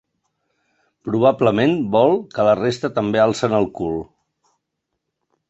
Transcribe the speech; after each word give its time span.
Probablement 1.09 1.75
vol 1.97 2.17
que 2.33 2.47
la 2.49 2.57
resta 2.61 2.91
també 2.97 3.23
alcen 3.27 3.59
el 3.61 3.71
cul. 3.83 4.03